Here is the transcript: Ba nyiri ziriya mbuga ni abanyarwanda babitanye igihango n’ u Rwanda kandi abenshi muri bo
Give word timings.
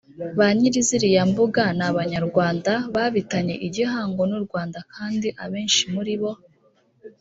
Ba 0.37 0.47
nyiri 0.57 0.79
ziriya 0.87 1.23
mbuga 1.31 1.63
ni 1.79 1.83
abanyarwanda 1.89 2.71
babitanye 2.93 3.55
igihango 3.67 4.21
n’ 4.29 4.31
u 4.39 4.41
Rwanda 4.45 4.79
kandi 4.93 5.27
abenshi 5.43 5.83
muri 5.93 6.13
bo 6.21 6.31